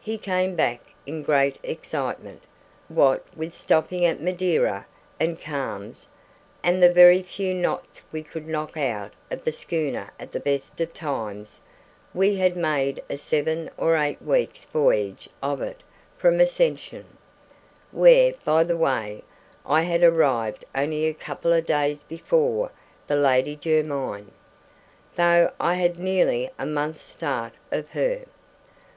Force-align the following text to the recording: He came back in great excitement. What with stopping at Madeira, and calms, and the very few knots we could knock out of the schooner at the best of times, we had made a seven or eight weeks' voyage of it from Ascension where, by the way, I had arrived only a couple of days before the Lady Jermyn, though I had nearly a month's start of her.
He 0.00 0.18
came 0.18 0.56
back 0.56 0.80
in 1.06 1.22
great 1.22 1.56
excitement. 1.62 2.42
What 2.88 3.24
with 3.36 3.54
stopping 3.54 4.04
at 4.04 4.20
Madeira, 4.20 4.86
and 5.20 5.40
calms, 5.40 6.08
and 6.64 6.82
the 6.82 6.90
very 6.90 7.22
few 7.22 7.54
knots 7.54 8.02
we 8.10 8.24
could 8.24 8.48
knock 8.48 8.76
out 8.76 9.12
of 9.30 9.44
the 9.44 9.52
schooner 9.52 10.10
at 10.18 10.32
the 10.32 10.40
best 10.40 10.80
of 10.80 10.92
times, 10.92 11.60
we 12.12 12.38
had 12.38 12.56
made 12.56 13.00
a 13.08 13.16
seven 13.16 13.70
or 13.76 13.96
eight 13.96 14.20
weeks' 14.20 14.64
voyage 14.64 15.28
of 15.40 15.62
it 15.62 15.84
from 16.16 16.40
Ascension 16.40 17.16
where, 17.92 18.34
by 18.44 18.64
the 18.64 18.76
way, 18.76 19.22
I 19.64 19.82
had 19.82 20.02
arrived 20.02 20.64
only 20.74 21.04
a 21.04 21.14
couple 21.14 21.52
of 21.52 21.66
days 21.66 22.02
before 22.02 22.72
the 23.06 23.14
Lady 23.14 23.54
Jermyn, 23.54 24.32
though 25.14 25.52
I 25.60 25.74
had 25.74 26.00
nearly 26.00 26.50
a 26.58 26.66
month's 26.66 27.04
start 27.04 27.52
of 27.70 27.90
her. 27.90 28.22